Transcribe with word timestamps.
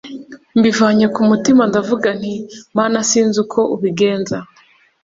mbivanye 0.57 1.05
ku 1.13 1.21
mutima 1.29 1.61
ndavuga 1.69 2.07
nti 2.19 2.33
Mana 2.77 2.97
sinzi 3.09 3.37
uko 3.43 3.59
ubigenza 3.75 4.37